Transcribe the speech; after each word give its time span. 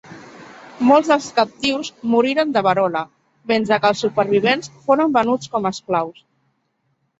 Molts 0.85 1.11
dels 1.11 1.27
captius 1.39 1.91
moriren 2.13 2.55
de 2.55 2.65
verola 2.69 3.03
mentre 3.53 3.79
que 3.85 3.93
els 3.95 4.03
supervivents 4.07 4.75
foren 4.89 5.15
venuts 5.21 5.55
com 5.55 5.71
a 5.71 5.77
esclaus. 5.77 6.27